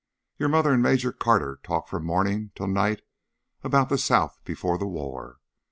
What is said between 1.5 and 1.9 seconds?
talk